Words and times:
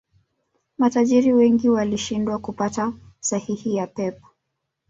Matajiri 0.77 1.33
wengi 1.33 1.69
walishindwa 1.69 2.39
kupata 2.39 2.93
sahihi 3.19 3.75
ya 3.75 3.87
Pep 3.87 4.19